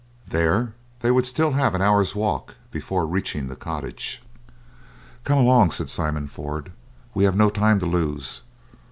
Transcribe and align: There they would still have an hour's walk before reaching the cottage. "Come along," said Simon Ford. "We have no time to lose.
There 0.27 0.73
they 1.01 1.11
would 1.11 1.27
still 1.27 1.51
have 1.51 1.75
an 1.75 1.81
hour's 1.83 2.15
walk 2.15 2.55
before 2.71 3.05
reaching 3.05 3.47
the 3.47 3.55
cottage. 3.55 4.19
"Come 5.23 5.37
along," 5.37 5.69
said 5.69 5.91
Simon 5.91 6.25
Ford. 6.25 6.71
"We 7.13 7.23
have 7.25 7.35
no 7.35 7.51
time 7.51 7.79
to 7.81 7.85
lose. 7.85 8.41